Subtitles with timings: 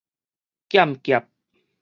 [0.67, 1.29] 劍俠